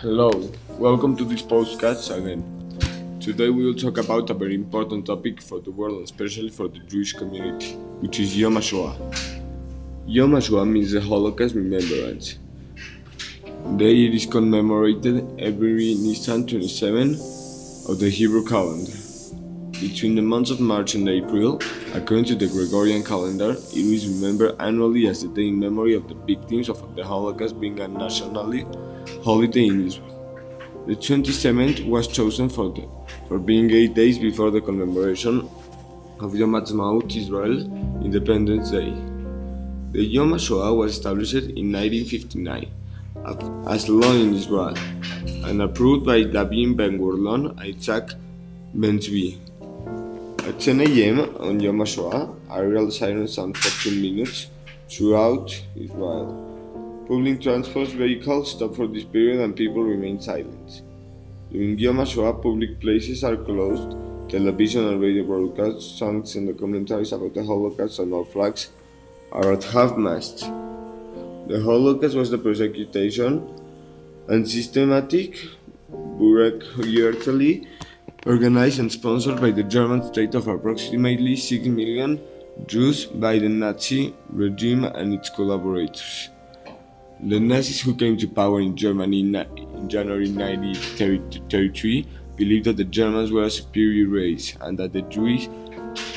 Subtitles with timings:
[0.00, 0.30] Hello,
[0.78, 2.44] welcome to this podcast again.
[3.18, 6.78] Today we will talk about a very important topic for the world, especially for the
[6.78, 8.94] Jewish community, which is Yom HaShoah.
[10.06, 12.38] Yom HaShoah means the Holocaust remembrance.
[13.76, 17.14] Day it is commemorated every Nisan 27
[17.88, 18.92] of the Hebrew calendar.
[19.80, 21.60] Between the months of March and April,
[21.92, 26.06] according to the Gregorian calendar, it is remembered annually as the day in memory of
[26.06, 28.64] the victims of the Holocaust being a nationally
[29.24, 30.84] holiday in Israel.
[30.86, 32.88] The 27th was chosen for, the,
[33.28, 35.48] for being eight days before the commemoration
[36.20, 37.60] of Yom Ha'atzmaut Israel
[38.02, 38.92] Independence Day.
[39.92, 42.70] The Yom HaShoah was established in 1959
[43.68, 44.76] as law in Israel
[45.44, 48.14] and approved by David Ben-Gurion and Isaac
[48.74, 49.38] Ben-Zvi.
[50.46, 51.36] At 10 a.m.
[51.36, 54.48] on Yom HaShoah, aerial sirens sound for two minutes
[54.88, 56.57] throughout Israel.
[57.08, 60.82] Public transport vehicles stop for this period and people remain silent.
[61.50, 63.96] During Yom HaShoah, public places are closed.
[64.28, 68.68] Television and radio broadcasts, songs, and documentaries about the Holocaust and all flags
[69.32, 70.40] are at half-mast.
[71.48, 73.58] The Holocaust was the persecution
[74.28, 75.38] and systematic,
[75.90, 77.66] bureaucratically
[78.26, 82.20] organized and sponsored by the German state of approximately 6 million
[82.66, 86.28] Jews by the Nazi regime and its collaborators.
[87.20, 93.32] The Nazis who came to power in Germany in January 1933 believed that the Germans
[93.32, 95.48] were a superior race and that the Jews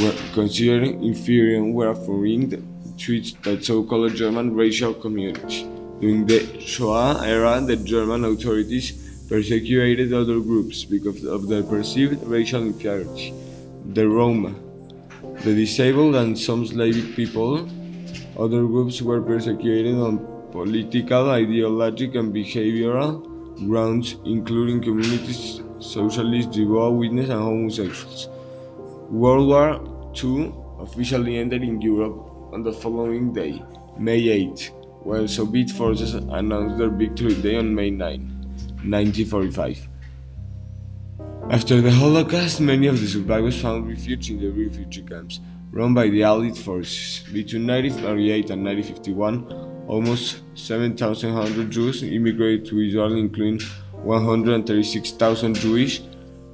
[0.00, 5.68] were considered inferior and were offering treats the so-called German racial community.
[6.00, 8.92] During the Shoah era, the German authorities
[9.28, 13.34] persecuted other groups because of their perceived racial inferiority.
[13.92, 14.54] The Roma,
[15.44, 17.68] the disabled, and some Slavic people.
[18.38, 23.22] Other groups were persecuted on political, ideological, and behavioral
[23.68, 28.28] grounds, including communities, socialists, Jehovah's Witnesses, and homosexuals.
[29.10, 32.16] World War II officially ended in Europe
[32.54, 33.62] on the following day,
[33.98, 34.72] May 8,
[35.02, 38.20] while Soviet forces announced their victory day on May 9.
[38.86, 39.88] 1945.
[41.50, 45.40] After the Holocaust, many of the survivors found refuge in the refugee camps
[45.70, 47.24] run by the Allied forces.
[47.32, 53.60] Between 1948 and 1951, almost 7,100 Jews immigrated to Israel, including
[54.02, 56.02] 136,000 Jewish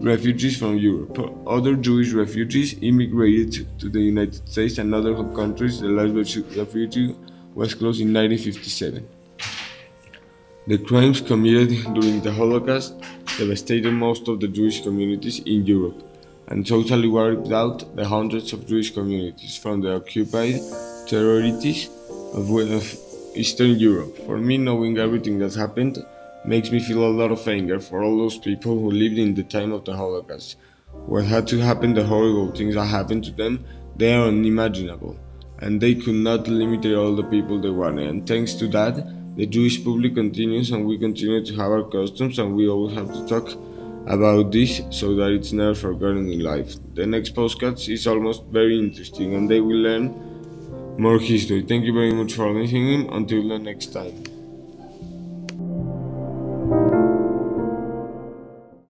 [0.00, 1.18] refugees from Europe.
[1.46, 5.80] Other Jewish refugees immigrated to the United States and other countries.
[5.80, 7.16] The last refugee
[7.54, 9.08] was closed in 1957.
[10.66, 12.94] The crimes committed during the Holocaust
[13.38, 16.02] devastated most of the Jewish communities in Europe
[16.48, 20.60] and totally wiped out the hundreds of Jewish communities from the occupied
[21.06, 21.88] territories
[22.34, 22.50] of,
[23.36, 24.16] Eastern Europe.
[24.26, 25.98] For me, knowing everything that happened
[26.46, 29.42] makes me feel a lot of anger for all those people who lived in the
[29.42, 30.56] time of the Holocaust.
[31.06, 33.64] What had to happen, the horrible things that happened to them,
[33.94, 35.18] they are unimaginable,
[35.58, 38.08] and they could not limit all the people they wanted.
[38.08, 38.94] And thanks to that,
[39.36, 43.12] the Jewish public continues and we continue to have our customs and we always have
[43.12, 43.50] to talk
[44.06, 46.76] about this so that it's never forgotten in life.
[46.94, 50.35] The next podcast is almost very interesting and they will learn
[50.98, 51.62] more history.
[51.62, 53.08] Thank you very much for listening.
[53.12, 54.35] Until the next time.